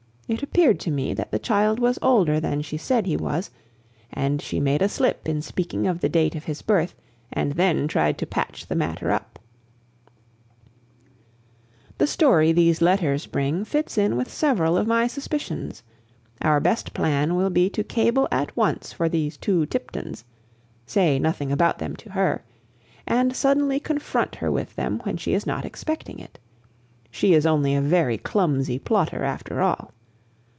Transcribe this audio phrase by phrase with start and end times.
[0.33, 3.51] It appeared to me that the child was older than she said he was,
[4.13, 6.95] and she made a slip in speaking of the date of his birth
[7.33, 9.39] and then tried to patch the matter up.
[11.97, 15.83] The story these letters bring fits in with several of my suspicions.
[16.41, 20.23] Our best plan will be to cable at once for these two Tiptons,
[20.85, 22.41] say nothing about them to her,
[23.05, 26.39] and suddenly confront her with them when she is not expecting it.
[27.09, 29.91] She is only a very clumsy plotter, after all.